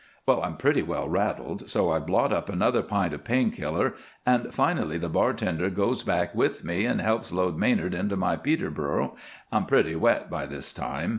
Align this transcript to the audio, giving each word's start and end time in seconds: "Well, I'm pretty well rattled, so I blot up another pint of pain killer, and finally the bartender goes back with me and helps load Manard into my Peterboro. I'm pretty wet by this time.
"Well, 0.25 0.41
I'm 0.41 0.57
pretty 0.57 0.81
well 0.81 1.07
rattled, 1.07 1.69
so 1.69 1.91
I 1.91 1.99
blot 1.99 2.33
up 2.33 2.49
another 2.49 2.81
pint 2.81 3.13
of 3.13 3.23
pain 3.23 3.51
killer, 3.51 3.93
and 4.25 4.51
finally 4.51 4.97
the 4.97 5.09
bartender 5.09 5.69
goes 5.69 6.01
back 6.01 6.33
with 6.33 6.63
me 6.63 6.85
and 6.85 6.99
helps 6.99 7.31
load 7.31 7.55
Manard 7.55 7.93
into 7.93 8.15
my 8.15 8.35
Peterboro. 8.35 9.15
I'm 9.51 9.67
pretty 9.67 9.95
wet 9.95 10.27
by 10.27 10.47
this 10.47 10.73
time. 10.73 11.09